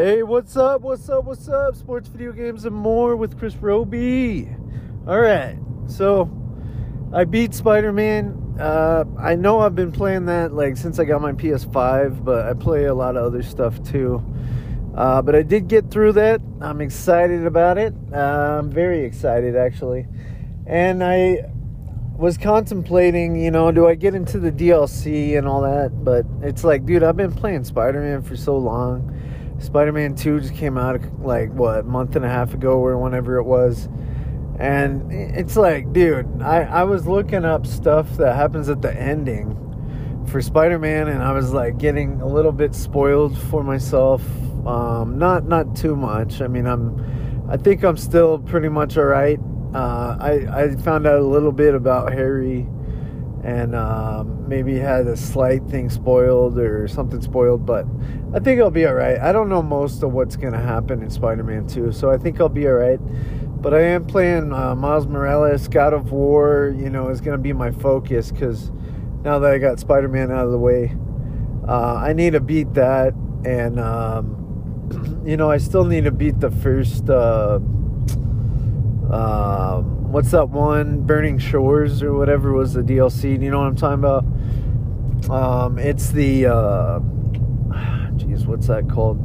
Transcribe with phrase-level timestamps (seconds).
[0.00, 0.80] Hey, what's up?
[0.80, 1.26] What's up?
[1.26, 1.76] What's up?
[1.76, 4.48] Sports, video games, and more with Chris Roby.
[5.06, 5.58] All right,
[5.88, 6.30] so
[7.12, 8.56] I beat Spider Man.
[8.58, 12.54] Uh, I know I've been playing that like since I got my PS5, but I
[12.54, 14.24] play a lot of other stuff too.
[14.94, 16.40] Uh, but I did get through that.
[16.62, 17.92] I'm excited about it.
[18.10, 20.06] Uh, I'm very excited actually,
[20.66, 21.44] and I
[22.16, 26.02] was contemplating, you know, do I get into the DLC and all that?
[26.02, 29.14] But it's like, dude, I've been playing Spider Man for so long
[29.60, 32.96] Spider Man 2 just came out like, what, a month and a half ago or
[32.98, 33.88] whenever it was.
[34.58, 39.56] And it's like, dude, I, I was looking up stuff that happens at the ending
[40.26, 44.22] for Spider Man, and I was like getting a little bit spoiled for myself.
[44.66, 46.40] Um, not not too much.
[46.42, 49.40] I mean, I'm, I think I'm still pretty much all right.
[49.74, 52.66] Uh, I I found out a little bit about Harry
[53.42, 57.86] and um, maybe had a slight thing spoiled or something spoiled, but
[58.34, 59.18] I think I'll be all right.
[59.18, 62.18] I don't know most of what's going to happen in Spider Man 2, so I
[62.18, 63.00] think I'll be all right.
[63.62, 67.42] But I am playing uh, Miles Morales, God of War, you know, is going to
[67.42, 68.70] be my focus because
[69.22, 70.96] now that I got Spider Man out of the way,
[71.66, 73.14] uh, I need to beat that.
[73.44, 77.08] And, um, you know, I still need to beat the first.
[77.08, 77.58] Uh,
[79.10, 83.68] um, what's that one burning shores or whatever was the dlc do you know what
[83.68, 84.24] i'm talking about?
[85.30, 86.98] Um, it's the uh
[88.16, 89.18] jeez what's that called?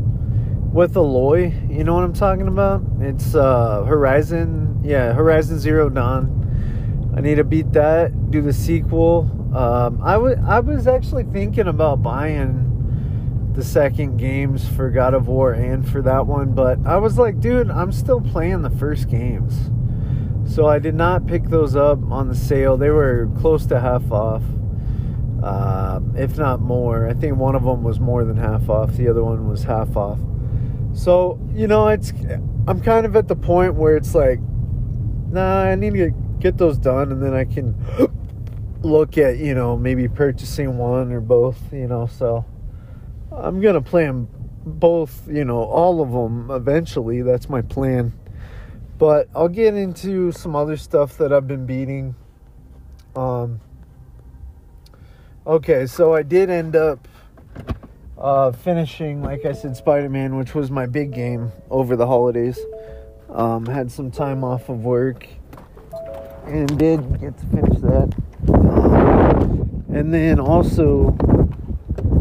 [0.74, 2.84] With aloy you know what i'm talking about?
[3.00, 7.14] It's uh horizon yeah horizon zero dawn.
[7.18, 9.32] I need to beat that do the sequel.
[9.56, 10.18] Um i
[10.60, 16.28] was actually thinking about buying the second games for god of war and for that
[16.28, 19.72] one but i was like dude i'm still playing the first games
[20.48, 22.78] so I did not pick those up on the sale.
[22.78, 24.44] They were close to half off,
[25.44, 27.08] uh, if not more.
[27.08, 28.94] I think one of them was more than half off.
[28.94, 30.20] The other one was half off.
[30.94, 32.14] So you know, it's
[32.68, 34.40] I'm kind of at the point where it's like,
[35.30, 37.76] nah, I need to get those done, and then I can
[38.82, 41.60] look at you know maybe purchasing one or both.
[41.74, 42.46] You know, so
[43.32, 44.28] I'm gonna plan
[44.66, 45.28] both.
[45.28, 47.24] You know, all of them eventually.
[47.24, 48.14] That's my plan.
[48.98, 52.16] But I'll get into some other stuff that I've been beating.
[53.16, 53.60] Um,
[55.46, 57.08] okay, so I did end up
[58.18, 62.60] uh, finishing, like I said, Spider Man, which was my big game over the holidays.
[63.30, 65.28] Um, had some time off of work
[66.46, 68.16] and did get to finish that.
[68.54, 71.16] Um, and then also,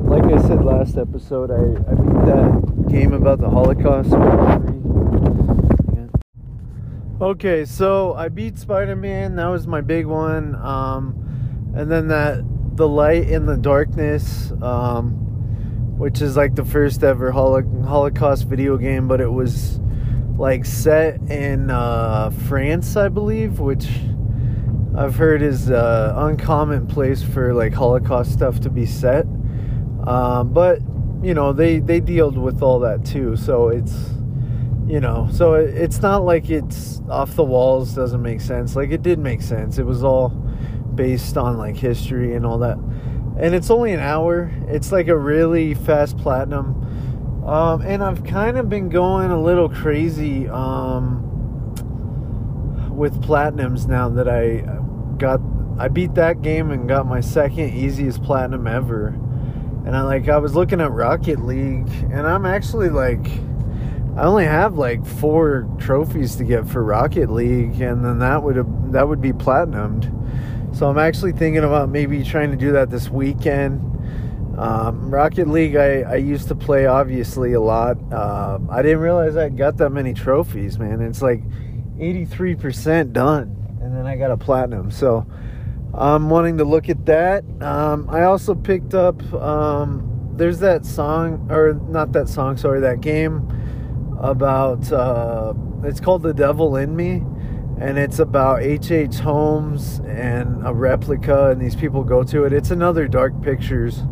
[0.05, 4.11] like I said last episode, I, I beat that game about the Holocaust.
[7.25, 9.37] Okay, so I beat Spider Man.
[9.37, 10.55] That was my big one.
[10.57, 12.45] Um, and then that
[12.77, 15.13] the light in the darkness, um,
[15.97, 19.81] which is like the first ever Holocaust video game, but it was
[20.37, 23.87] like set in uh, France, I believe, which
[24.95, 29.25] I've heard is an uncommon place for like Holocaust stuff to be set.
[30.07, 30.81] Um, but
[31.23, 33.95] you know they they dealt with all that too, so it's
[34.87, 38.77] you know so it's not like it's off the walls doesn't make sense.
[38.77, 39.79] Like it did make sense.
[39.79, 40.31] It was all
[40.95, 42.79] based on like history and all that.
[43.39, 44.53] And it's only an hour.
[44.69, 46.81] It's like a really fast platinum.
[47.45, 51.21] Um, and i've kind of been going a little crazy um,
[52.91, 54.65] with platinums now that i
[55.19, 55.41] got
[55.79, 59.09] i beat that game and got my second easiest platinum ever.
[59.85, 63.27] And i like i was looking at rocket league and i'm actually like
[64.17, 68.93] I only have like four trophies to get for Rocket League, and then that would
[68.93, 70.09] that would be platinumed.
[70.77, 73.81] So I'm actually thinking about maybe trying to do that this weekend.
[74.57, 77.97] Um, Rocket League, I, I used to play obviously a lot.
[78.13, 81.01] Uh, I didn't realize I got that many trophies, man.
[81.01, 81.43] It's like
[81.99, 84.93] 83% done, and then I got a platinum.
[84.93, 85.27] So
[85.93, 87.45] I'm wanting to look at that.
[87.61, 89.21] Um, I also picked up.
[89.33, 93.49] Um, there's that song, or not that song, sorry, that game
[94.25, 97.23] about uh, it's called The Devil in Me,
[97.79, 98.91] and it's about H.H.
[98.91, 99.17] H.
[99.17, 102.53] Holmes and a replica, and these people go to it.
[102.53, 104.03] It's another Dark Pictures.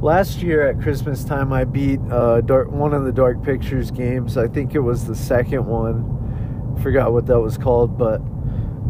[0.00, 4.38] Last year at Christmas time, I beat uh, dark, one of the Dark Pictures games.
[4.38, 6.78] I think it was the second one.
[6.82, 8.22] Forgot what that was called, but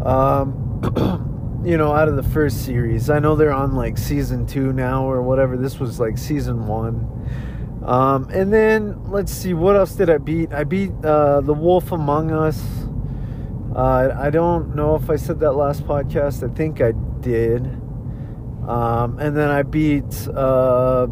[0.07, 4.73] um, you know, out of the first series, I know they're on like season two
[4.73, 5.57] now or whatever.
[5.57, 7.09] This was like season one
[7.85, 10.53] um, and then let's see, what else did I beat?
[10.53, 12.63] I beat uh, The Wolf Among Us.
[13.75, 16.49] Uh, I don't know if I said that last podcast.
[16.49, 17.67] I think I did.
[18.69, 21.07] Um, and then I beat uh,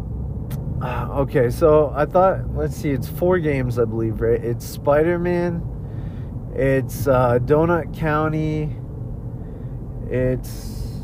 [0.81, 4.41] okay, so I thought, let's see, it's four games, I believe, right?
[4.43, 5.61] It's Spider Man,
[6.55, 8.75] it's uh, Donut County,
[10.09, 11.01] it's,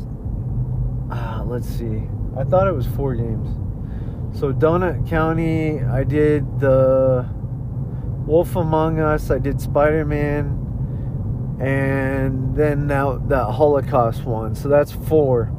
[1.10, 3.65] uh, let's see, I thought it was four games.
[4.38, 7.26] So, Donut County, I did the
[8.26, 14.54] Wolf Among Us, I did Spider Man, and then now that Holocaust one.
[14.54, 15.50] So that's four.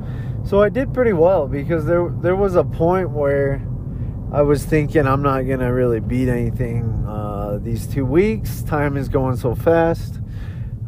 [0.45, 3.65] So I did pretty well because there there was a point where
[4.31, 8.61] I was thinking I'm not gonna really beat anything uh, these two weeks.
[8.61, 10.16] Time is going so fast.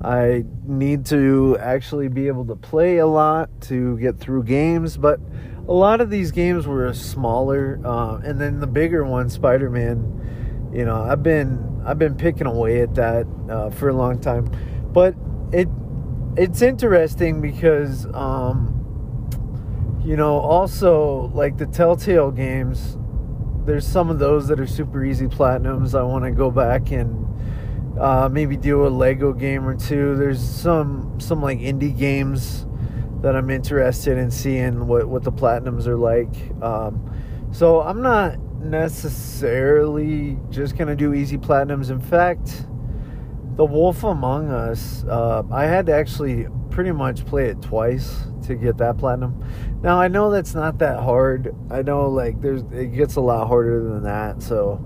[0.01, 5.19] I need to actually be able to play a lot to get through games, but
[5.67, 10.71] a lot of these games were smaller, uh, and then the bigger one, Spider-Man.
[10.73, 14.51] You know, I've been I've been picking away at that uh, for a long time
[14.91, 15.15] but
[15.51, 15.67] it
[16.37, 18.75] it's interesting because um,
[20.03, 22.97] you know also like the Telltale games.
[23.65, 25.97] There's some of those that are super easy platinums.
[25.97, 27.27] I want to go back and
[27.99, 30.15] uh, maybe do a Lego game or two.
[30.15, 32.65] There's some some like indie games
[33.21, 36.33] that I'm interested in seeing what what the platinums are like.
[36.63, 37.13] Um,
[37.51, 41.89] so I'm not necessarily just gonna do easy platinums.
[41.89, 42.65] In fact,
[43.55, 48.55] the Wolf Among Us, uh, I had to actually pretty much play it twice to
[48.55, 49.43] get that platinum.
[49.81, 51.53] Now I know that's not that hard.
[51.69, 54.41] I know like there's it gets a lot harder than that.
[54.41, 54.77] So,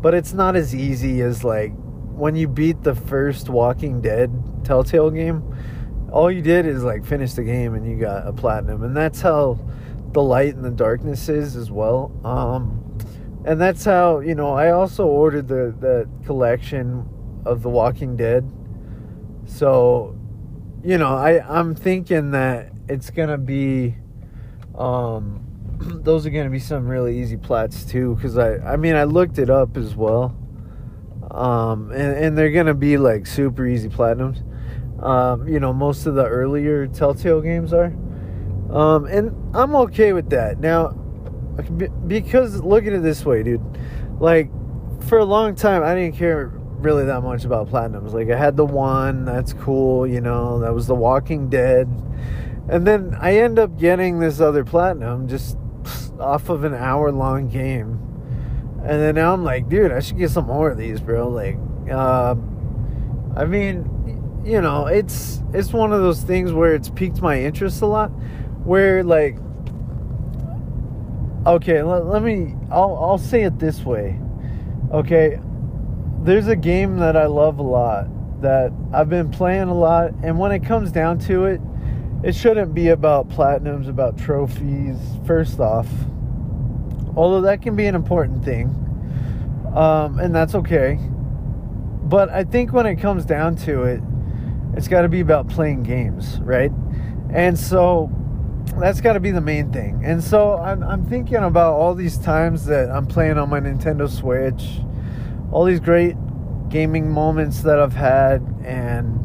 [0.00, 1.72] but it's not as easy as like
[2.18, 4.30] when you beat the first Walking Dead
[4.64, 5.42] Telltale game.
[6.10, 9.20] All you did is like finish the game and you got a platinum, and that's
[9.20, 9.58] how
[10.12, 12.10] the light and the darkness is as well.
[12.24, 12.98] Um,
[13.44, 17.08] and that's how you know I also ordered the the collection
[17.44, 18.50] of The Walking Dead.
[19.46, 20.18] So,
[20.84, 23.96] you know, I I'm thinking that it's gonna be,
[24.76, 25.44] um,
[25.80, 28.14] those are gonna be some really easy plats too.
[28.16, 30.36] Because I I mean I looked it up as well,
[31.30, 34.42] um, and and they're gonna be like super easy platinums.
[35.02, 37.92] Um, you know, most of the earlier Telltale games are,
[38.70, 40.94] um, and I'm okay with that now.
[42.06, 43.60] Because look at it this way, dude.
[44.20, 44.50] Like
[45.02, 48.12] for a long time, I didn't care really that much about platinums.
[48.12, 51.88] Like I had the one, that's cool, you know, that was The Walking Dead.
[52.68, 55.56] And then I end up getting this other platinum just
[56.20, 58.07] off of an hour long game.
[58.88, 61.28] And then now I'm like, dude, I should get some more of these, bro.
[61.28, 61.58] Like,
[61.92, 62.34] uh,
[63.36, 67.82] I mean, you know, it's it's one of those things where it's piqued my interest
[67.82, 68.08] a lot.
[68.64, 69.36] Where like,
[71.46, 74.18] okay, let, let me, I'll I'll say it this way.
[74.90, 75.38] Okay,
[76.22, 78.06] there's a game that I love a lot
[78.40, 81.60] that I've been playing a lot, and when it comes down to it,
[82.24, 84.96] it shouldn't be about platinums, about trophies,
[85.26, 85.88] first off.
[87.18, 88.68] Although that can be an important thing,
[89.74, 90.98] um, and that's okay.
[92.04, 94.00] But I think when it comes down to it,
[94.74, 96.72] it's got to be about playing games, right?
[97.30, 98.10] And so
[98.78, 100.02] that's got to be the main thing.
[100.04, 104.08] And so I'm, I'm thinking about all these times that I'm playing on my Nintendo
[104.08, 104.80] Switch
[105.50, 106.14] all these great
[106.68, 109.18] gaming moments that I've had, and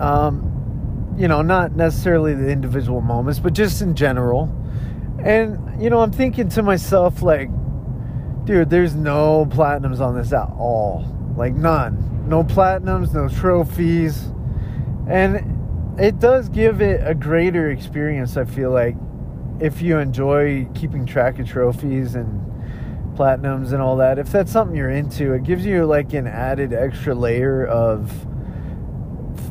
[0.00, 4.56] um, you know, not necessarily the individual moments, but just in general.
[5.24, 7.48] And you know, I'm thinking to myself, like,
[8.44, 11.04] dude, there's no platinums on this at all,
[11.36, 14.28] like none, no platinums, no trophies,
[15.08, 18.36] and it does give it a greater experience.
[18.36, 18.96] I feel like
[19.60, 22.40] if you enjoy keeping track of trophies and
[23.14, 26.72] platinums and all that, if that's something you're into, it gives you like an added
[26.72, 28.26] extra layer of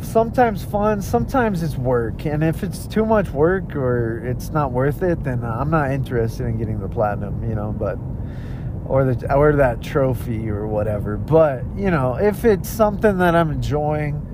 [0.10, 2.26] sometimes fun, sometimes it's work.
[2.26, 6.46] And if it's too much work or it's not worth it, then I'm not interested
[6.46, 7.98] in getting the platinum, you know, but
[8.88, 11.18] or the or that trophy or whatever.
[11.18, 14.26] But, you know, if it's something that I'm enjoying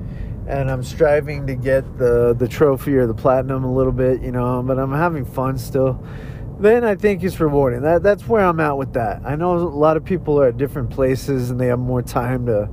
[0.47, 4.31] and I'm striving to get the the trophy or the platinum a little bit, you
[4.31, 6.01] know, but I'm having fun still
[6.57, 7.81] then I think it's rewarding.
[7.81, 9.21] That that's where I'm at with that.
[9.25, 12.45] I know a lot of people are at different places and they have more time
[12.45, 12.69] to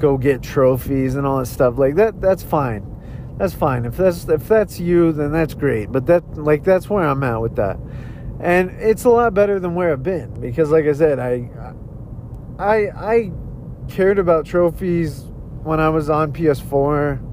[0.00, 1.78] go get trophies and all that stuff.
[1.78, 2.86] Like that that's fine.
[3.38, 3.84] That's fine.
[3.84, 5.92] If that's if that's you, then that's great.
[5.92, 7.78] But that like that's where I'm at with that.
[8.40, 11.50] And it's a lot better than where I've been because like I said, I
[12.58, 13.32] I I
[13.88, 15.24] cared about trophies
[15.62, 17.26] when I was on PS4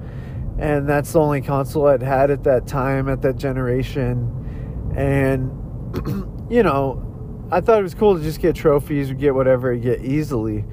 [0.60, 5.52] and that's the only console I'd had at that time at that generation and
[6.50, 9.78] you know, I thought it was cool to just get trophies or get whatever I
[9.78, 10.66] get easily,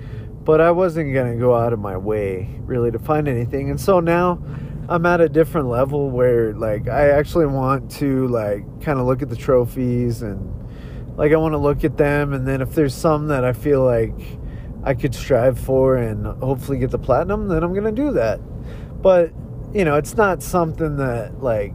[0.45, 3.71] but I wasn't going to go out of my way really to find anything.
[3.71, 4.43] And so now
[4.89, 9.23] I'm at a different level where like I actually want to like kind of look
[9.23, 10.51] at the trophies and
[11.17, 13.85] like I want to look at them, and then if there's some that I feel
[13.85, 14.15] like
[14.83, 18.41] I could strive for and hopefully get the platinum, then I'm gonna do that.
[19.01, 19.33] But
[19.73, 21.73] you know, it's not something that like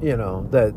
[0.00, 0.74] you know that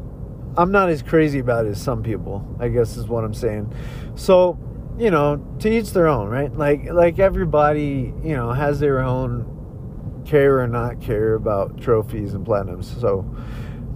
[0.58, 2.46] I'm not as crazy about as some people.
[2.60, 3.74] I guess is what I'm saying.
[4.16, 4.60] So
[4.98, 6.52] you know, to each their own, right?
[6.54, 12.46] Like like everybody, you know, has their own care or not care about trophies and
[12.46, 13.00] platinums.
[13.00, 13.22] So,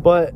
[0.01, 0.34] but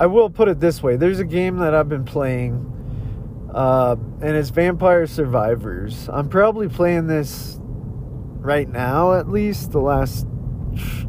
[0.00, 4.36] I will put it this way: there's a game that I've been playing, uh, and
[4.36, 6.08] it's Vampire Survivors.
[6.08, 10.26] I'm probably playing this right now, at least the last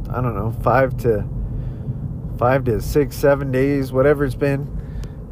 [0.09, 1.27] I don't know five to
[2.37, 4.71] five to six, seven days, whatever it's been.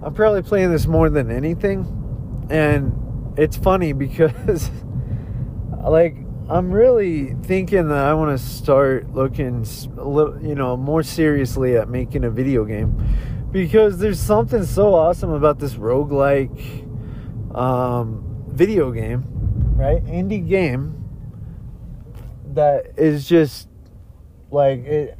[0.01, 3.02] I'm probably playing this more than anything, and
[3.37, 4.69] it's funny because
[5.83, 6.15] like
[6.49, 9.65] I'm really thinking that I want to start looking
[9.97, 13.01] a little, you know, more seriously at making a video game
[13.51, 16.85] because there's something so awesome about this roguelike
[17.55, 19.23] um, video game,
[19.75, 20.03] right?
[20.05, 20.99] Indie game
[22.53, 23.67] that is just
[24.51, 25.17] like it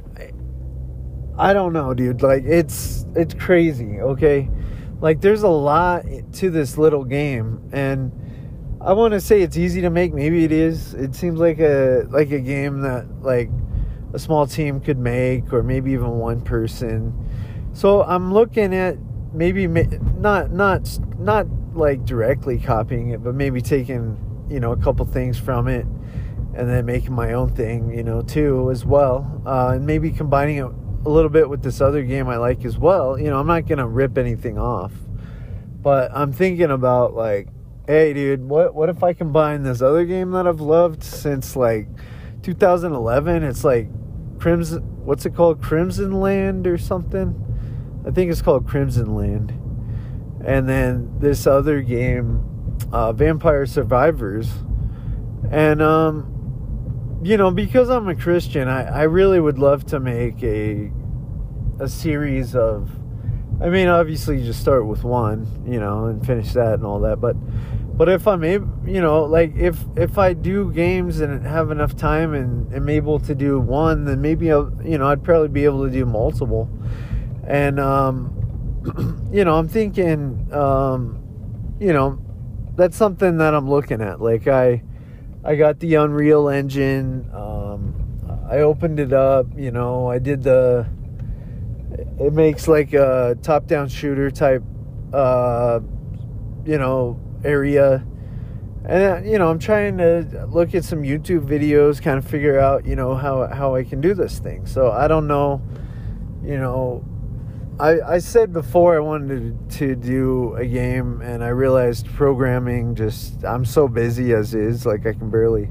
[1.36, 2.22] I don't know, dude.
[2.22, 4.48] Like it's it's crazy, okay?
[5.04, 8.10] Like there's a lot to this little game and
[8.80, 10.14] I want to say it's easy to make.
[10.14, 10.94] Maybe it is.
[10.94, 13.50] It seems like a like a game that like
[14.14, 17.12] a small team could make, or maybe even one person.
[17.74, 18.96] So I'm looking at
[19.34, 24.16] maybe not not not like directly copying it, but maybe taking
[24.48, 25.84] you know a couple things from it
[26.54, 30.56] and then making my own thing, you know, too as well, uh, and maybe combining
[30.56, 30.70] it
[31.04, 33.18] a little bit with this other game I like as well.
[33.18, 34.92] You know, I'm not gonna rip anything off,
[35.82, 37.48] but I'm thinking about like
[37.86, 41.86] hey dude what what if i combine this other game that i've loved since like
[42.42, 43.90] 2011 it's like
[44.40, 45.60] crimson what's it called?
[45.60, 47.40] Crimsonland or something?
[48.06, 49.50] I think it's called Crimsonland.
[50.44, 54.50] And then this other game uh, vampire survivors.
[55.50, 56.30] And um
[57.24, 60.92] you know because i'm a christian i i really would love to make a
[61.80, 62.90] a series of
[63.60, 67.00] I mean, obviously, you just start with one, you know, and finish that and all
[67.00, 67.20] that.
[67.20, 67.36] But,
[67.96, 71.94] but if I'm able, you know, like if if I do games and have enough
[71.94, 75.64] time and am able to do one, then maybe I'll, you know, I'd probably be
[75.64, 76.68] able to do multiple.
[77.46, 81.22] And, um, you know, I'm thinking, um,
[81.78, 82.18] you know,
[82.74, 84.20] that's something that I'm looking at.
[84.20, 84.82] Like I,
[85.44, 87.30] I got the Unreal Engine.
[87.32, 87.94] Um,
[88.50, 89.46] I opened it up.
[89.56, 90.86] You know, I did the
[92.18, 94.62] it makes like a top down shooter type
[95.12, 95.80] uh
[96.64, 98.04] you know area
[98.84, 102.84] and you know i'm trying to look at some youtube videos kind of figure out
[102.84, 105.62] you know how how i can do this thing so i don't know
[106.42, 107.04] you know
[107.80, 113.44] i i said before i wanted to, do a game and i realized programming just
[113.44, 115.68] i'm so busy as is like i can barely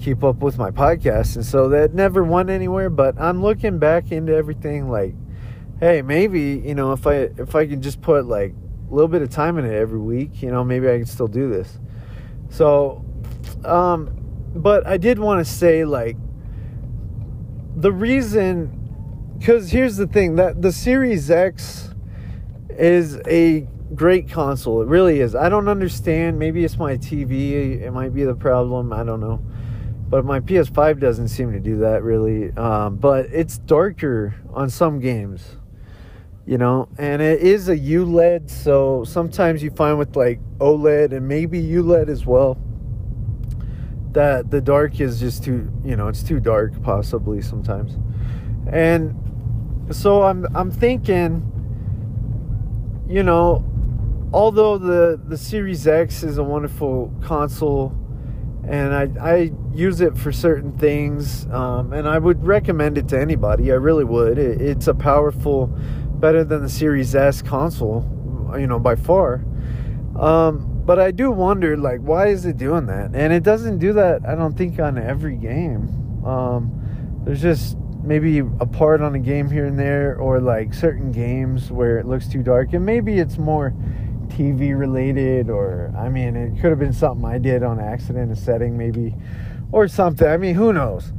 [0.00, 4.10] keep up with my podcast and so that never went anywhere but i'm looking back
[4.10, 5.14] into everything like
[5.82, 8.54] hey, maybe you know if I if I can just put like
[8.88, 11.26] a little bit of time in it every week, you know, maybe I can still
[11.26, 11.78] do this.
[12.50, 13.04] So,
[13.64, 14.10] um,
[14.54, 16.16] but I did want to say like
[17.74, 18.81] the reason
[19.42, 21.90] because here's the thing that the Series X
[22.70, 24.82] is a great console.
[24.82, 25.34] It really is.
[25.34, 26.38] I don't understand.
[26.38, 27.82] Maybe it's my TV.
[27.82, 28.92] It might be the problem.
[28.92, 29.44] I don't know.
[30.08, 32.52] But my PS5 doesn't seem to do that really.
[32.52, 35.56] Um, but it's darker on some games
[36.44, 41.28] you know and it is a uled so sometimes you find with like oled and
[41.28, 42.58] maybe uled as well
[44.10, 47.96] that the dark is just too you know it's too dark possibly sometimes
[48.66, 49.16] and
[49.90, 51.48] so i'm i'm thinking
[53.08, 53.64] you know
[54.32, 57.96] although the the series x is a wonderful console
[58.68, 63.20] and I, I use it for certain things um, and i would recommend it to
[63.20, 65.76] anybody i really would it, it's a powerful
[66.22, 68.08] better than the Series S console,
[68.56, 69.44] you know, by far.
[70.18, 73.10] Um, but I do wonder, like, why is it doing that?
[73.12, 76.24] And it doesn't do that, I don't think, on every game.
[76.24, 81.12] Um, there's just maybe a part on a game here and there, or like certain
[81.12, 82.72] games where it looks too dark.
[82.72, 83.72] And maybe it's more
[84.28, 88.36] TV related, or I mean, it could have been something I did on accident, a
[88.36, 89.14] setting maybe,
[89.70, 90.26] or something.
[90.26, 91.12] I mean, who knows?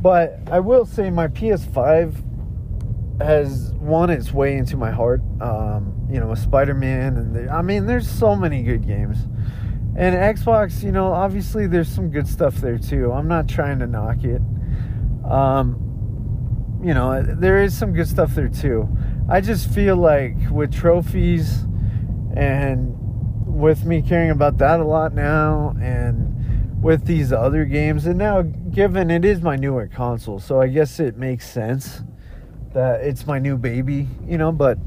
[0.00, 2.22] But I will say my PS5
[3.20, 5.22] has won its way into my heart.
[5.40, 9.18] Um, you know, Spider Man, and the, I mean, there's so many good games.
[9.96, 13.12] And Xbox, you know, obviously there's some good stuff there too.
[13.12, 14.42] I'm not trying to knock it.
[15.24, 15.85] Um,
[16.86, 18.88] you know, there is some good stuff there too.
[19.28, 21.64] I just feel like with trophies
[22.36, 22.94] And
[23.46, 28.42] with me caring about that a lot now and with these other games and now
[28.42, 32.02] given it is my newer console, so I guess it makes sense
[32.74, 34.78] that it's my new baby, you know, but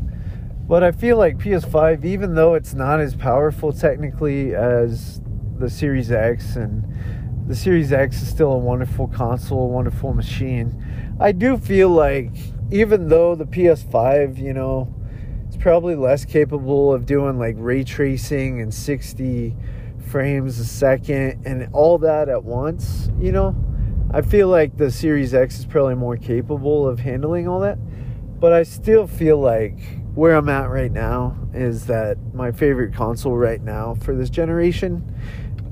[0.67, 5.19] but I feel like PS5 even though it's not as powerful technically as
[5.57, 6.85] the Series X and
[7.49, 10.85] the Series X is still a wonderful console, a wonderful machine.
[11.19, 12.31] I do feel like
[12.69, 14.93] even though the PS5, you know,
[15.47, 19.55] it's probably less capable of doing like ray tracing and 60
[20.11, 23.55] frames a second and all that at once, you know,
[24.11, 27.79] I feel like the Series X is probably more capable of handling all that.
[28.39, 29.79] But I still feel like
[30.13, 35.15] where I'm at right now is that my favorite console right now for this generation,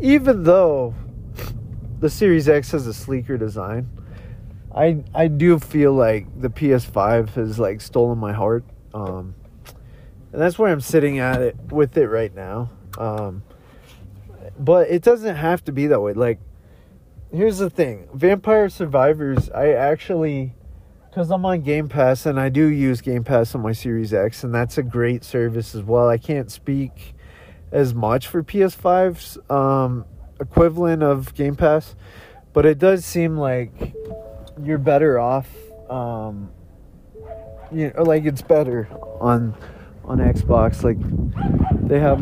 [0.01, 0.95] even though
[1.99, 3.89] the Series X has a sleeker design.
[4.75, 8.63] I I do feel like the PS5 has like stolen my heart.
[8.93, 9.35] Um,
[10.31, 12.69] and that's where I'm sitting at it with it right now.
[12.97, 13.43] Um,
[14.59, 16.13] but it doesn't have to be that way.
[16.13, 16.39] Like,
[17.31, 19.49] here's the thing: Vampire Survivors.
[19.49, 20.53] I actually,
[21.09, 24.43] because I'm on Game Pass and I do use Game Pass on my Series X,
[24.43, 26.07] and that's a great service as well.
[26.07, 27.15] I can't speak
[27.71, 30.05] as much for PS5's um,
[30.39, 31.95] equivalent of Game Pass,
[32.53, 33.95] but it does seem like
[34.63, 35.49] you're better off.
[35.89, 36.49] Um,
[37.71, 38.87] you know, like it's better
[39.19, 39.55] on
[40.05, 40.83] on Xbox.
[40.83, 40.97] Like
[41.87, 42.19] they have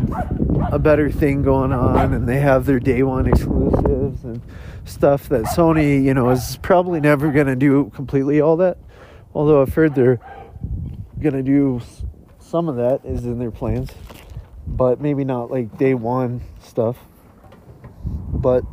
[0.74, 4.42] a better thing going on, and they have their day one exclusives and
[4.86, 8.78] stuff that Sony, you know, is probably never gonna do completely all that.
[9.34, 10.20] Although I've heard they're
[11.20, 11.82] gonna do
[12.40, 13.92] some of that is in their plans,
[14.68, 16.98] but maybe not like day one stuff
[18.34, 18.64] but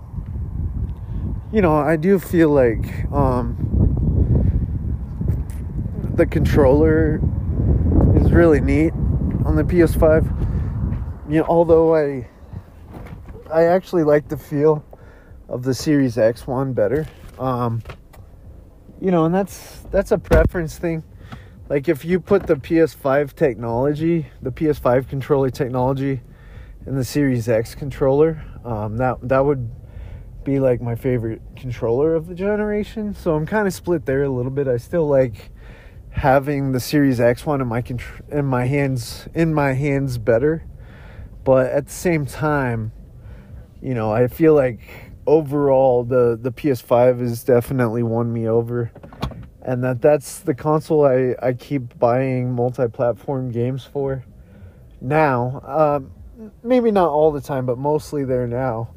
[1.53, 3.57] you know, I do feel like um,
[6.15, 7.21] the controller
[8.17, 8.93] is really neat
[9.45, 11.31] on the PS5.
[11.31, 12.29] You know, although I
[13.53, 14.85] I actually like the feel
[15.49, 17.07] of the Series X one better.
[17.39, 17.83] Um,
[19.01, 21.03] you know, and that's that's a preference thing.
[21.69, 26.21] Like if you put the PS5 technology, the PS5 controller technology
[26.87, 29.71] in the Series X controller, um, that that would
[30.45, 33.15] be like my favorite controller of the generation.
[33.15, 34.69] So I'm kind of split there a little bit.
[34.69, 35.51] I still like
[36.11, 40.65] having the Series X one in my contr- in my hands in my hands better,
[41.45, 42.93] but at the same time,
[43.81, 44.81] you know, I feel like
[45.27, 48.91] overall the the PS5 has definitely won me over.
[49.65, 54.25] And that that's the console I, I keep buying multi-platform games for
[55.01, 55.63] now.
[55.65, 56.11] Um,
[56.63, 58.95] maybe not all the time, but mostly there now.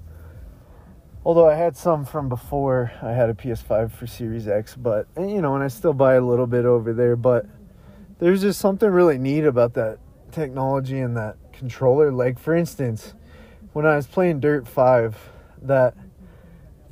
[1.26, 5.42] Although I had some from before I had a PS5 for Series X, but you
[5.42, 7.48] know, and I still buy a little bit over there, but
[8.20, 9.98] there's just something really neat about that
[10.32, 12.12] technology and that controller.
[12.12, 13.16] Like for instance,
[13.74, 15.18] when I was playing Dirt 5,
[15.64, 15.96] that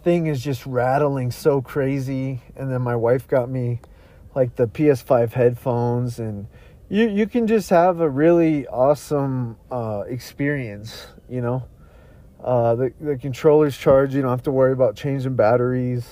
[0.04, 3.80] thing is just rattling so crazy and then my wife got me
[4.36, 6.48] like the PS5 headphones and
[6.94, 11.08] you you can just have a really awesome uh, experience.
[11.28, 11.68] You know,
[12.44, 14.14] uh, the the controllers charge.
[14.14, 16.08] You don't have to worry about changing batteries.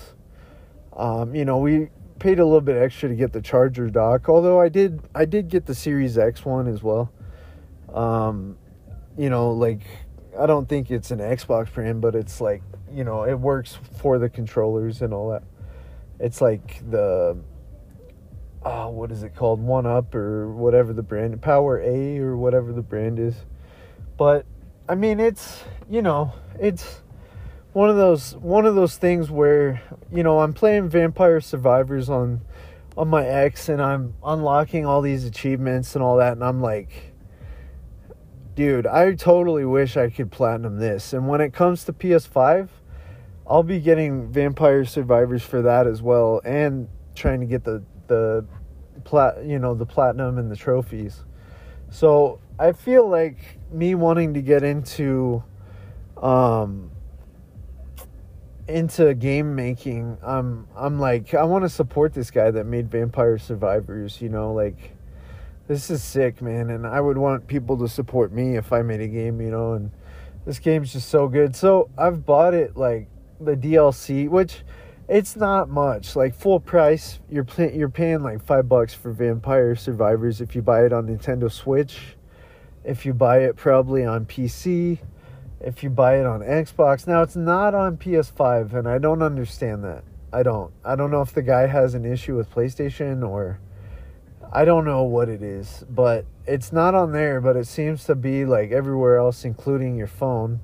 [0.97, 4.27] Um, you know, we paid a little bit extra to get the charger dock.
[4.27, 7.11] Although I did I did get the Series X one as well.
[7.93, 8.57] Um,
[9.15, 9.83] you know, like
[10.39, 14.17] I don't think it's an Xbox brand, but it's like you know it works for
[14.17, 15.43] the controllers and all that.
[16.19, 17.37] It's like the
[18.63, 19.59] oh, what is it called?
[19.61, 23.35] One Up or whatever the brand, Power A or whatever the brand is.
[24.17, 24.45] But
[24.87, 27.01] I mean, it's you know, it's
[27.73, 32.41] one of those one of those things where you know I'm playing Vampire Survivors on
[32.97, 37.13] on my X and I'm unlocking all these achievements and all that, and I'm like,
[38.55, 41.13] dude, I totally wish I could platinum this.
[41.13, 42.69] And when it comes to PS5.
[43.51, 48.45] I'll be getting Vampire Survivors for that as well, and trying to get the the
[49.05, 51.23] plat you know the platinum and the trophies.
[51.89, 53.37] So I feel like
[53.71, 55.43] me wanting to get into
[56.17, 56.91] um
[58.67, 63.37] into game making, I'm I'm like I want to support this guy that made Vampire
[63.37, 64.95] Survivors, you know, like
[65.67, 69.01] this is sick, man, and I would want people to support me if I made
[69.01, 69.91] a game, you know, and
[70.45, 71.55] this game's just so good.
[71.55, 73.07] So I've bought it like
[73.39, 74.63] the DLC, which
[75.07, 76.15] it's not much.
[76.15, 80.61] Like full price, you're pay- you're paying like five bucks for Vampire Survivors if you
[80.61, 82.15] buy it on Nintendo Switch.
[82.83, 84.99] If you buy it probably on PC,
[85.59, 87.07] if you buy it on Xbox.
[87.07, 90.03] Now it's not on PS5, and I don't understand that.
[90.33, 90.71] I don't.
[90.83, 93.59] I don't know if the guy has an issue with PlayStation or
[94.53, 98.15] I don't know what it is, but it's not on there, but it seems to
[98.15, 100.61] be like everywhere else, including your phone.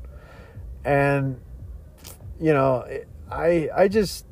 [0.84, 1.40] And
[2.40, 2.86] you know,
[3.30, 4.26] I I just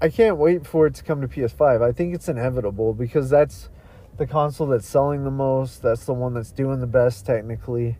[0.00, 1.82] I can't wait for it to come to PS5.
[1.82, 3.70] I think it's inevitable because that's
[4.16, 5.82] the console that's selling the most.
[5.82, 7.96] That's the one that's doing the best technically.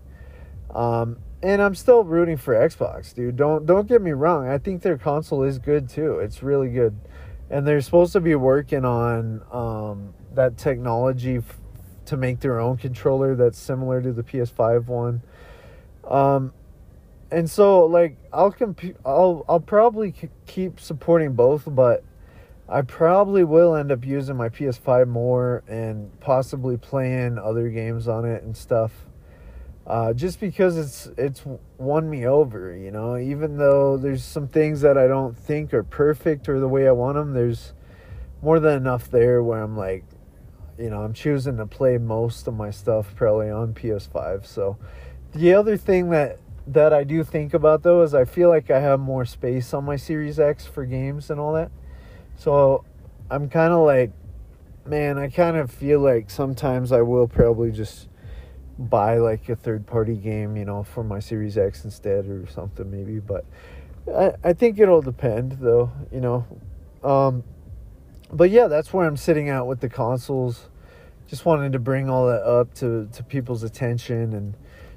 [0.75, 3.37] Um, and I'm still rooting for Xbox, dude.
[3.37, 4.49] Don't don't get me wrong.
[4.49, 6.19] I think their console is good too.
[6.19, 6.99] It's really good,
[7.51, 11.59] and they're supposed to be working on um, that technology f-
[12.07, 15.23] to make their own controller that's similar to the PS5 one.
[16.05, 16.53] Um,
[17.31, 20.15] and so like I'll comp- I'll I'll probably
[20.47, 22.05] keep supporting both, but
[22.69, 28.25] I probably will end up using my PS5 more and possibly playing other games on
[28.25, 28.93] it and stuff.
[29.87, 31.45] Uh, just because it's it's
[31.79, 33.17] won me over, you know.
[33.17, 36.93] Even though there's some things that I don't think are perfect or the way I
[36.93, 37.73] want them, there's
[38.43, 40.05] more than enough there where I'm like,
[40.77, 44.45] you know, I'm choosing to play most of my stuff probably on PS5.
[44.45, 44.77] So
[45.33, 48.81] the other thing that that I do think about though is I feel like I
[48.81, 51.71] have more space on my Series X for games and all that.
[52.37, 52.85] So
[53.31, 54.11] I'm kind of like,
[54.85, 58.09] man, I kind of feel like sometimes I will probably just
[58.79, 62.91] buy like a third party game, you know, for my Series X instead or something
[62.91, 63.21] maybe.
[63.21, 63.45] But
[64.13, 66.47] I, I think it'll depend though, you know.
[67.05, 67.45] Um,
[68.33, 70.69] but yeah, that's where I'm sitting out with the consoles.
[71.29, 74.55] Just wanted to bring all that up to, to people's attention and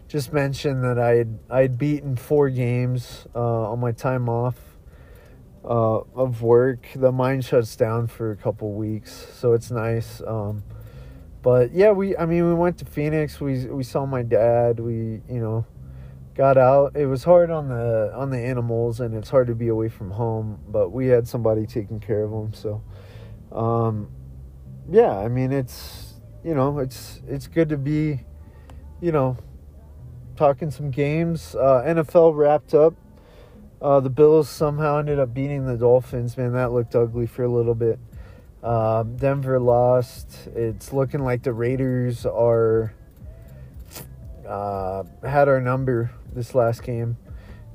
[0.10, 4.56] just mentioned that I had I had beaten four games uh, on my time off
[5.64, 6.88] uh, of work.
[6.96, 10.20] The mine shuts down for a couple weeks, so it's nice.
[10.26, 10.64] Um,
[11.44, 13.40] but yeah, we I mean we went to Phoenix.
[13.40, 14.80] We we saw my dad.
[14.80, 15.66] We you know
[16.34, 16.96] got out.
[16.96, 20.10] It was hard on the on the animals, and it's hard to be away from
[20.10, 20.60] home.
[20.68, 22.82] But we had somebody taking care of them, so
[23.52, 24.10] um,
[24.90, 25.16] yeah.
[25.16, 28.22] I mean it's you know it's it's good to be
[29.02, 29.38] you know
[30.40, 31.54] talking some games.
[31.54, 32.94] Uh, NFL wrapped up.
[33.82, 36.38] Uh, the Bills somehow ended up beating the Dolphins.
[36.38, 38.00] Man, that looked ugly for a little bit.
[38.64, 40.48] Um, Denver lost.
[40.56, 42.94] It's looking like the Raiders are
[44.48, 47.18] uh, had our number this last game,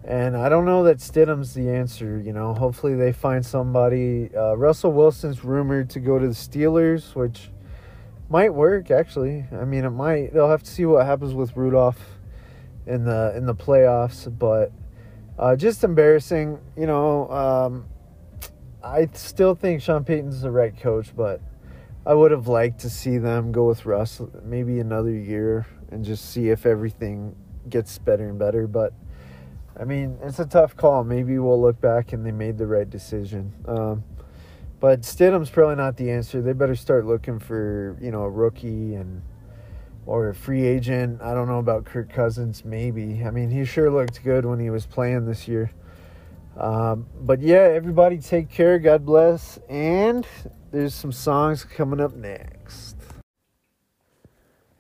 [0.03, 2.19] and I don't know that Stidham's the answer.
[2.19, 4.31] You know, hopefully they find somebody.
[4.35, 7.51] Uh, Russell Wilson's rumored to go to the Steelers, which
[8.31, 8.91] might work.
[8.91, 10.33] Actually, I mean, it might.
[10.33, 12.14] They'll have to see what happens with Rudolph
[12.87, 14.73] in the in the playoffs, but
[15.39, 16.59] uh, just embarrassing.
[16.77, 17.87] You know, um,
[18.83, 21.41] I still think Sean Payton's the right coach, but
[22.07, 26.31] I would have liked to see them go with Russ maybe another year and just
[26.31, 27.35] see if everything
[27.69, 28.67] gets better and better.
[28.67, 28.93] But
[29.79, 31.03] I mean, it's a tough call.
[31.05, 33.53] Maybe we'll look back and they made the right decision.
[33.67, 34.05] Um,
[34.81, 36.43] but Stidham's probably not the answer.
[36.43, 39.23] They better start looking for you know a rookie and
[40.07, 41.21] or a free agent.
[41.23, 43.23] I don't know about Kirk Cousins, maybe.
[43.25, 45.71] I mean, he sure looked good when he was playing this year.
[46.57, 48.79] Um, but yeah, everybody take care.
[48.79, 49.59] God bless.
[49.69, 50.27] And
[50.71, 52.97] there's some songs coming up next.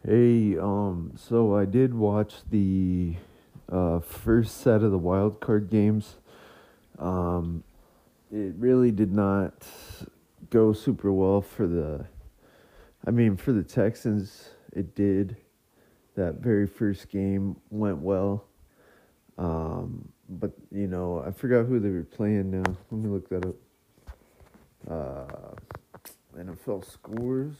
[0.06, 3.14] Hey, um, so I did watch the
[3.72, 6.16] uh, first set of the wild card games.
[6.98, 7.64] Um,
[8.30, 9.66] it really did not
[10.50, 12.06] go super well for the.
[13.06, 15.36] I mean, for the Texans it did.
[16.16, 18.44] That very first game went well.
[19.36, 22.76] Um, but you know, I forgot who they were playing now.
[22.90, 23.56] Let me look that up.
[24.88, 25.54] Uh,
[26.38, 27.54] NFL scores.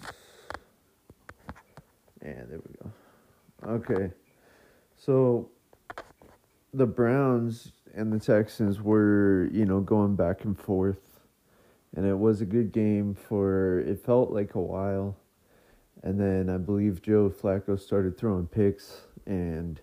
[2.23, 3.75] And there we go.
[3.75, 4.13] Okay.
[4.97, 5.51] So
[6.73, 10.99] the Browns and the Texans were, you know, going back and forth.
[11.97, 15.17] And it was a good game for it felt like a while.
[16.05, 19.81] And then I believe Joe Flacco started throwing picks, and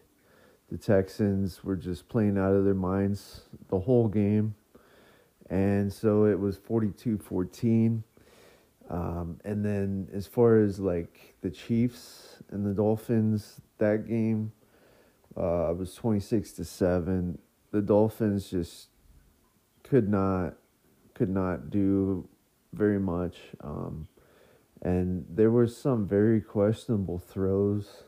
[0.71, 4.53] the Texans were just playing out of their minds the whole game.
[5.49, 8.03] And so it was 42 14.
[8.89, 14.51] Um, and then as far as like the Chiefs and the Dolphins, that game
[15.36, 17.39] uh, was 26 to 7.
[17.71, 18.89] The Dolphins just
[19.84, 20.53] could not
[21.15, 22.27] could not do
[22.73, 23.38] very much.
[23.62, 24.07] Um,
[24.82, 28.04] and there were some very questionable throws,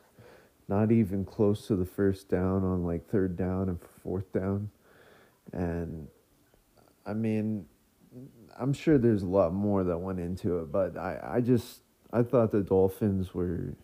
[0.68, 4.70] not even close to the first down on like third down and fourth down.
[5.52, 6.08] And
[7.06, 7.66] I mean,
[8.58, 11.82] I'm sure there's a lot more that went into it, but I, I just
[12.12, 13.76] I thought the Dolphins were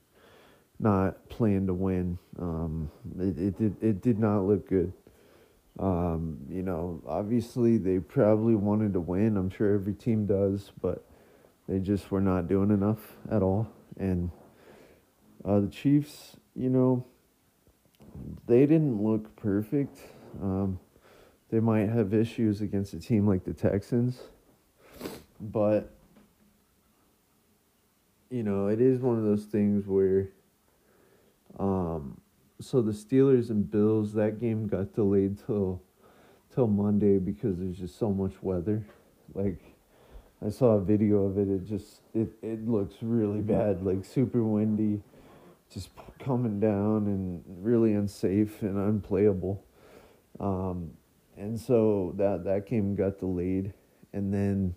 [0.80, 2.17] not playing to win.
[2.39, 4.93] Um, it, it did it did not look good.
[5.80, 9.38] Um, you know, obviously they probably wanted to win.
[9.38, 11.06] I'm sure every team does, but
[11.69, 13.69] they just were not doing enough at all.
[13.97, 14.32] And
[15.45, 17.05] uh, the Chiefs, you know,
[18.47, 19.99] they didn't look perfect.
[20.41, 20.79] Um,
[21.51, 24.19] they might have issues against a team like the Texans,
[25.39, 25.93] but
[28.32, 30.29] you know, it is one of those things where
[31.58, 32.19] um
[32.62, 35.82] so the Steelers and Bills that game got delayed till
[36.53, 38.86] till Monday because there's just so much weather.
[39.34, 39.68] Like
[40.45, 41.49] I saw a video of it.
[41.49, 43.84] It just it it looks really bad.
[43.84, 45.02] Like super windy,
[45.73, 49.63] just coming down and really unsafe and unplayable.
[50.39, 50.91] Um,
[51.38, 53.73] and so that that game got delayed,
[54.13, 54.75] and then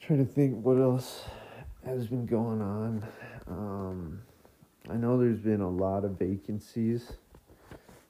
[0.00, 1.24] trying to think what else
[1.84, 3.06] has been going on.
[3.46, 4.22] Um,
[4.90, 7.12] I know there's been a lot of vacancies,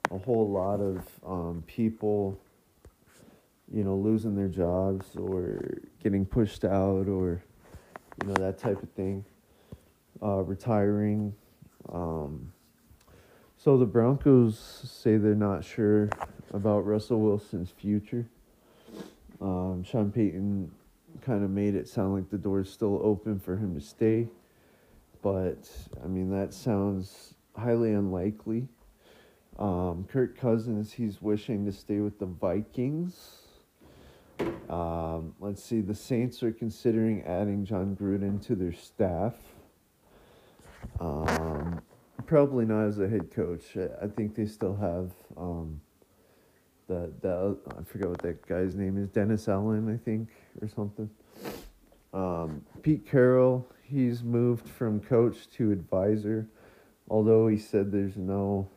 [0.09, 2.39] a whole lot of um, people,
[3.73, 7.43] you know, losing their jobs or getting pushed out or,
[8.21, 9.25] you know, that type of thing,
[10.21, 11.33] uh, retiring.
[11.91, 12.51] Um,
[13.57, 16.09] so the Broncos say they're not sure
[16.53, 18.27] about Russell Wilson's future.
[19.41, 20.71] Um, Sean Payton
[21.21, 24.27] kind of made it sound like the door is still open for him to stay
[25.23, 25.69] but
[26.03, 28.67] I mean that sounds highly unlikely.
[29.57, 33.42] Um, Kirk Cousins, he's wishing to stay with the Vikings.
[34.69, 39.35] Um, let's see, the Saints are considering adding Jon Gruden to their staff.
[40.99, 41.81] Um,
[42.25, 43.77] probably not as a head coach.
[43.77, 45.79] I, I think they still have um,
[46.87, 50.29] the the I forget what that guy's name is, Dennis Allen, I think,
[50.61, 51.09] or something.
[52.13, 56.47] Um, Pete Carroll, he's moved from coach to advisor,
[57.09, 58.67] although he said there's no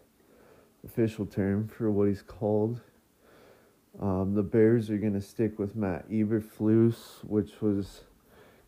[0.84, 2.80] official term for what he's called.
[4.00, 8.02] Um, the Bears are going to stick with Matt Eberflus, which was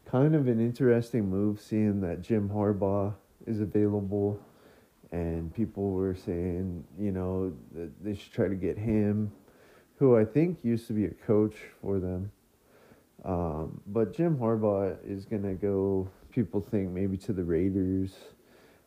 [0.07, 3.14] kind of an interesting move, seeing that Jim Harbaugh
[3.47, 4.41] is available,
[5.12, 9.31] and people were saying, you know, that they should try to get him,
[9.97, 12.31] who I think used to be a coach for them.
[13.25, 18.14] Um, but Jim Harbaugh is going to go people think maybe to the Raiders.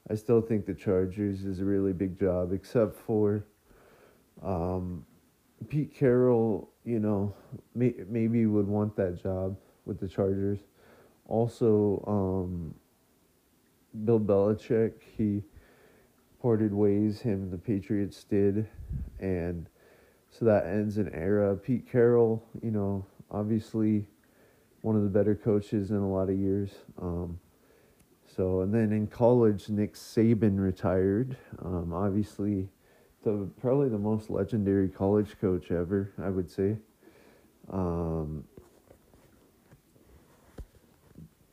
[0.09, 3.45] I still think the Chargers is a really big job, except for
[4.41, 5.05] um,
[5.69, 6.69] Pete Carroll.
[6.83, 7.33] You know,
[7.75, 10.59] may, maybe would want that job with the Chargers.
[11.27, 12.73] Also, um,
[14.05, 14.93] Bill Belichick.
[15.17, 15.43] He
[16.41, 17.21] parted ways.
[17.21, 18.67] Him and the Patriots did,
[19.19, 19.69] and
[20.29, 21.55] so that ends an era.
[21.55, 22.43] Pete Carroll.
[22.61, 24.05] You know, obviously
[24.81, 26.71] one of the better coaches in a lot of years.
[26.99, 27.39] Um,
[28.35, 31.35] so, and then in college, Nick Saban retired.
[31.63, 32.69] Um, obviously,
[33.23, 36.77] the probably the most legendary college coach ever, I would say.
[37.71, 38.43] Um,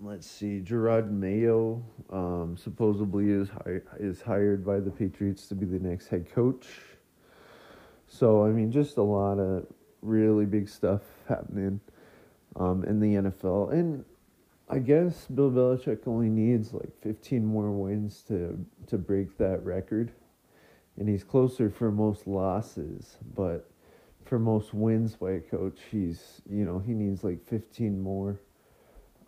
[0.00, 5.66] let's see, Jerod Mayo um, supposedly is hi- is hired by the Patriots to be
[5.66, 6.66] the next head coach.
[8.07, 9.66] So, I mean, just a lot of
[10.00, 11.81] really big stuff happening
[12.57, 13.72] um, in the NFL.
[13.72, 14.04] And
[14.68, 20.12] I guess Bill Belichick only needs like 15 more wins to to break that record,
[20.98, 23.70] and he's closer for most losses, but
[24.24, 28.40] for most wins by a coach, he's you know he needs like 15 more.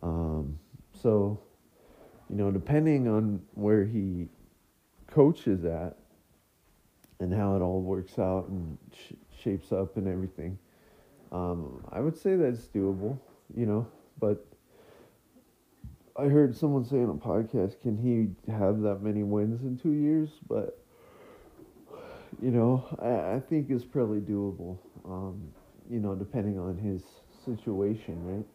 [0.03, 0.59] Um,
[0.93, 1.41] so,
[2.29, 4.29] you know, depending on where he
[5.07, 5.97] coaches at
[7.19, 10.59] and how it all works out and sh- shapes up and everything
[11.33, 13.19] um, I would say that's doable,
[13.57, 13.87] you know,
[14.19, 14.45] but
[16.17, 19.93] I heard someone say on a podcast, can he have that many wins in two
[19.93, 20.31] years?
[20.49, 20.83] But,
[22.39, 25.53] you know, I, I think is probably doable, um,
[25.89, 27.03] you know, depending on his
[27.45, 28.47] situation, right?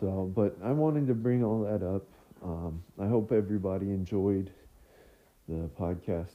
[0.00, 2.04] So, but I wanted to bring all that up.
[2.42, 4.50] Um, I hope everybody enjoyed
[5.48, 6.34] the podcast.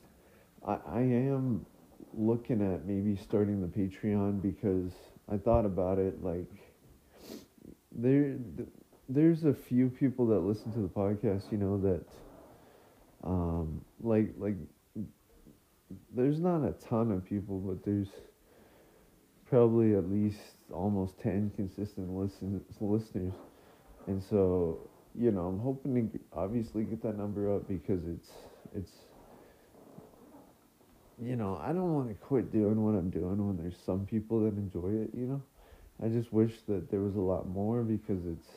[0.65, 1.65] I, I am
[2.13, 4.93] looking at maybe starting the Patreon because
[5.31, 6.47] I thought about it like
[7.91, 8.37] there
[9.09, 12.03] there's a few people that listen to the podcast, you know, that
[13.23, 14.55] um like like
[16.15, 18.09] there's not a ton of people, but there's
[19.49, 20.39] probably at least
[20.73, 23.33] almost 10 consistent listen, listeners.
[24.07, 24.79] And so,
[25.15, 28.29] you know, I'm hoping to obviously get that number up because it's
[28.75, 28.91] it's
[31.19, 34.43] you know, I don't want to quit doing what I'm doing when there's some people
[34.43, 35.41] that enjoy it, you know.
[36.03, 38.47] I just wish that there was a lot more because it's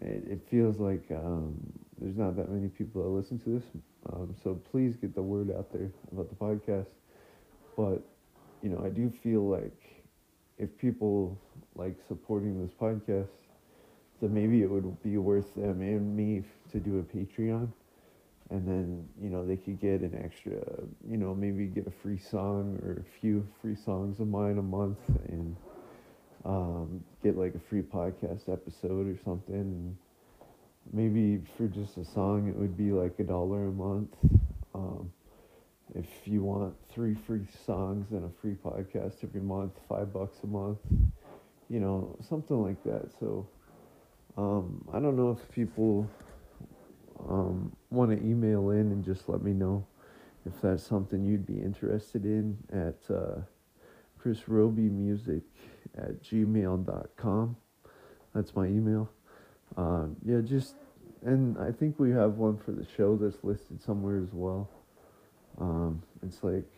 [0.00, 1.54] it, it feels like um,
[2.04, 3.64] there's not that many people that listen to this.
[4.12, 6.88] Um, so please get the word out there about the podcast.
[7.78, 8.02] But
[8.62, 10.04] you know, I do feel like
[10.58, 11.38] if people
[11.74, 13.28] like supporting this podcast,
[14.20, 17.68] so maybe it would be worth them and me to do a Patreon,
[18.50, 20.62] and then you know they could get an extra,
[21.08, 24.62] you know, maybe get a free song or a few free songs of mine a
[24.62, 25.56] month, and
[26.44, 29.54] um, get like a free podcast episode or something.
[29.54, 29.96] And
[30.92, 34.14] maybe for just a song, it would be like a dollar a month.
[34.74, 35.12] Um,
[35.94, 40.46] if you want three free songs and a free podcast every month, five bucks a
[40.46, 40.78] month,
[41.68, 43.10] you know, something like that.
[43.20, 43.46] So
[44.36, 46.08] um, I don't know if people
[47.28, 49.86] um, want to email in and just let me know
[50.46, 53.40] if that's something you'd be interested in at uh,
[54.22, 55.42] chrisrobymusic
[55.96, 57.56] at gmail.com.
[58.34, 59.10] That's my email.
[59.76, 60.76] Um, yeah, just,
[61.24, 64.68] and I think we have one for the show that's listed somewhere as well.
[65.60, 66.70] Um, it's like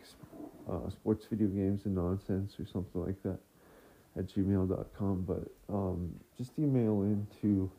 [0.69, 3.39] uh, sports video games and nonsense or something like that
[4.17, 5.25] at gmail.com.
[5.27, 7.69] But um, just email into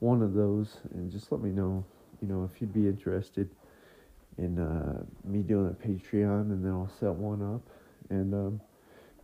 [0.00, 1.84] one of those and just let me know,
[2.20, 3.48] you know, if you'd be interested
[4.38, 7.62] in uh, me doing a Patreon and then I'll set one up
[8.08, 8.60] and um,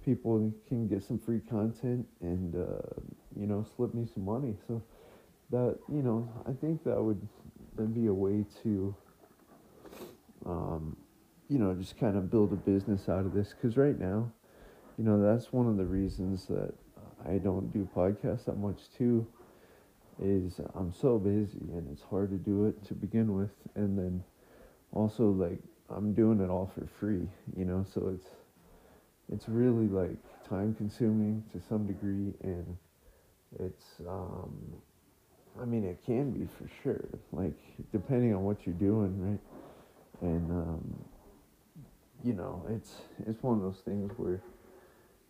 [0.05, 3.01] people can get some free content and, uh,
[3.39, 4.55] you know, slip me some money.
[4.69, 4.83] So
[5.51, 7.21] that, you know, I think that would
[7.77, 8.95] that'd be a way to,
[10.45, 10.97] um,
[11.49, 13.55] you know, just kind of build a business out of this.
[13.55, 14.33] Because right now,
[14.99, 16.73] you know, that's one of the reasons that
[17.29, 19.27] I don't do podcasts that much too.
[20.19, 24.25] Is I'm so busy and it's hard to do it to begin with, and then
[24.93, 25.59] also like
[25.91, 27.85] I'm doing it all for free, you know.
[27.93, 28.31] So it's
[29.31, 30.17] it's really like
[30.49, 32.77] time consuming to some degree, and
[33.59, 34.55] it's um,
[35.61, 37.55] I mean it can be for sure, like
[37.93, 39.41] depending on what you're doing, right?
[40.21, 41.05] And um,
[42.25, 42.93] you know, it's
[43.27, 44.43] it's one of those things where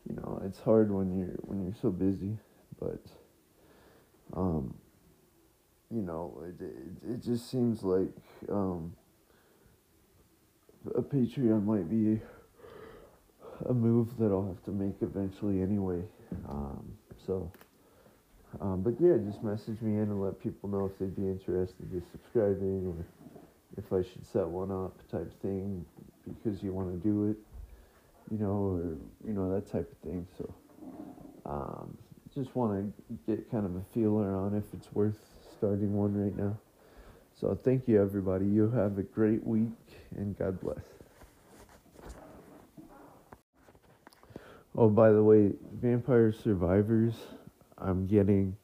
[0.09, 2.37] you know it's hard when you're when you're so busy
[2.81, 3.01] but
[4.37, 4.75] um
[5.91, 8.13] you know it it, it just seems like
[8.51, 8.95] um
[10.95, 12.21] a patreon might be
[13.69, 16.03] a move that I'll have to make eventually anyway
[16.49, 16.93] um
[17.27, 17.51] so
[18.61, 21.93] um but yeah just message me in and let people know if they'd be interested
[21.93, 23.05] in subscribing or
[23.77, 25.85] if I should set one up type thing
[26.25, 27.37] because you want to do it
[28.31, 28.81] you know, or
[29.27, 30.27] you know that type of thing.
[30.37, 30.55] So,
[31.45, 31.97] um,
[32.35, 35.19] just want to get kind of a feeler on if it's worth
[35.57, 36.59] starting one right now.
[37.41, 38.47] So, thank you, everybody.
[38.47, 39.69] You have a great week,
[40.17, 40.79] and God bless.
[44.77, 47.15] Oh, by the way, Vampire Survivors,
[47.79, 48.57] I'm getting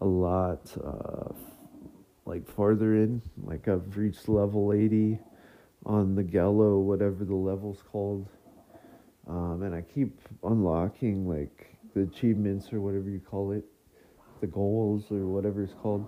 [0.00, 1.32] a lot uh,
[2.26, 3.22] like farther in.
[3.42, 5.18] Like I've reached level 80
[5.86, 8.28] on the Gallo, whatever the level's called.
[9.28, 13.64] Um, and I keep unlocking like the achievements or whatever you call it,
[14.40, 16.06] the goals or whatever it's called.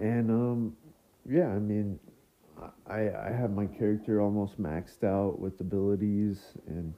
[0.00, 0.76] And um,
[1.28, 1.98] yeah, I mean,
[2.86, 6.94] I I have my character almost maxed out with abilities, and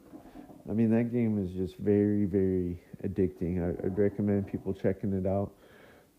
[0.68, 3.62] I mean that game is just very very addicting.
[3.62, 5.52] I, would recommend people checking it out.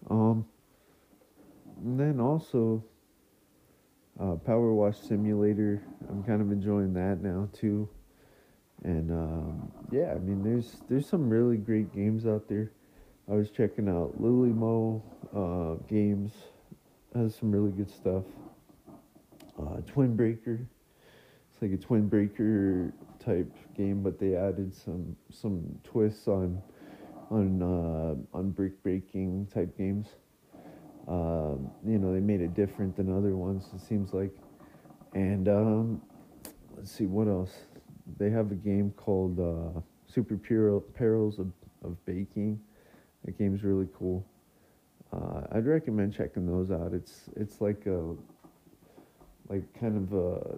[0.10, 0.46] Um,
[1.84, 2.84] and then also,
[4.20, 5.84] uh, PowerWash Simulator.
[6.10, 7.88] I'm kind of enjoying that now too.
[8.84, 12.72] And um, yeah, I mean, there's there's some really great games out there.
[13.30, 15.02] I was checking out LillyMo
[15.36, 16.32] uh, Games
[17.14, 18.24] has some really good stuff.
[19.60, 20.60] Uh, Twin Breaker,
[21.52, 22.94] it's like a Twin Breaker
[23.28, 26.62] type game, but they added some some twists on
[27.30, 30.08] on uh, on brick breaking type games.
[31.08, 33.66] Um, you know, they made it different than other ones.
[33.74, 34.36] It seems like,
[35.14, 36.02] and um,
[36.76, 37.54] let's see what else
[38.18, 41.52] they have a game called uh, Super Pure Perils of,
[41.84, 42.60] of Baking.
[43.26, 44.26] That game's really cool.
[45.12, 46.94] Uh, I'd recommend checking those out.
[46.94, 48.16] It's it's like a
[49.50, 50.58] like kind of a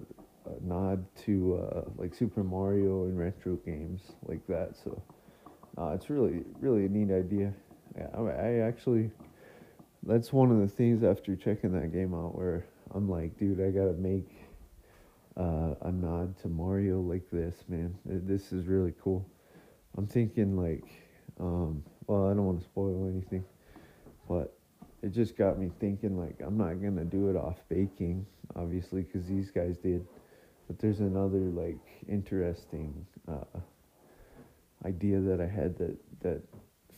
[0.62, 4.76] nod to uh, like Super Mario and retro games like that.
[4.76, 5.02] So
[5.78, 7.54] uh, it's really really a neat idea.
[8.16, 9.12] I, I actually
[10.04, 13.70] that's one of the things after checking that game out where I'm like, dude, I
[13.72, 14.30] gotta make
[15.38, 17.96] uh, a nod to Mario like this, man.
[18.06, 19.26] This is really cool.
[19.98, 20.86] I'm thinking like,
[21.40, 23.44] um, well, I don't want to spoil anything,
[24.28, 24.58] but
[25.02, 28.26] it just got me thinking like I'm not gonna do it off baking,
[28.56, 30.06] obviously, because these guys did.
[30.70, 33.60] But there's another like interesting uh,
[34.86, 36.44] idea that I had that that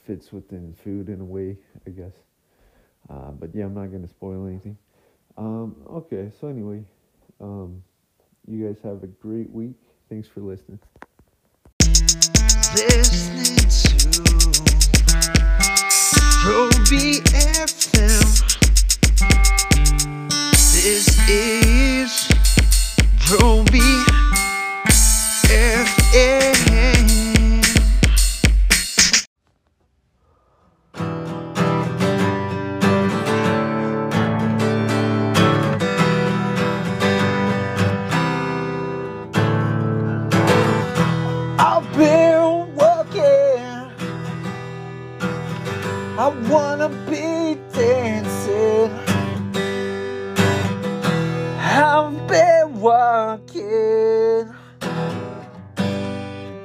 [0.05, 1.57] fits within food in a way,
[1.87, 2.11] I guess.
[3.09, 4.77] Uh, but yeah, I'm not gonna spoil anything.
[5.37, 6.83] Um, okay, so anyway.
[7.39, 7.81] Um,
[8.45, 9.77] you guys have a great week.
[10.09, 10.79] Thanks for listening.
[12.75, 14.41] Listening to.
[20.73, 21.60] This is
[46.23, 48.91] I wanna be dancing.
[51.57, 54.53] I've been walking,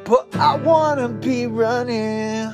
[0.05, 2.53] But I wanna be running.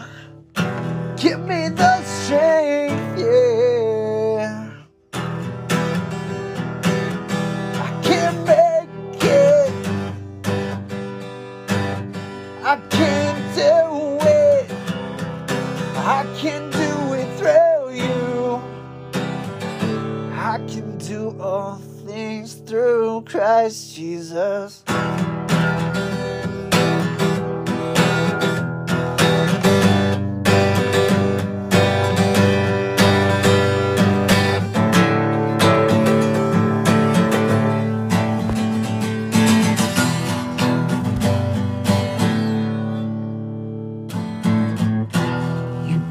[23.63, 24.83] Christ Jesus.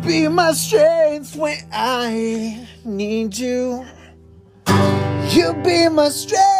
[0.06, 3.86] Be my strength when I need you.
[5.32, 6.51] You be my strength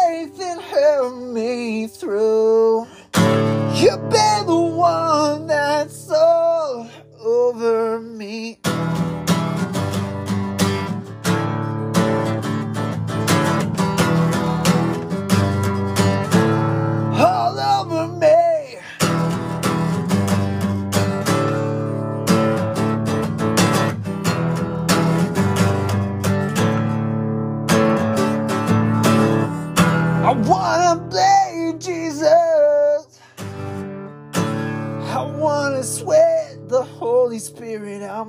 [0.92, 2.86] help me through.
[3.80, 4.31] You be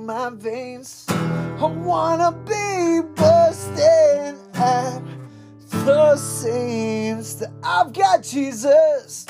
[0.04, 1.06] my veins.
[1.08, 5.00] I wanna be bursting at
[5.70, 9.24] the seams I've got Jesus.